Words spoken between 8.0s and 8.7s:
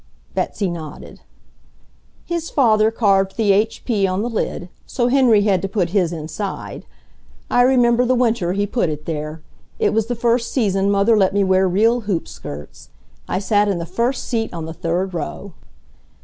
the winter he